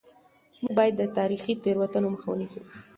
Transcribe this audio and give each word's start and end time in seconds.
موږ 0.61 0.71
باید 0.77 0.93
د 0.97 1.03
تاریخي 1.17 1.53
تېروتنو 1.63 2.07
مخه 2.13 2.27
ونیسو. 2.29 2.61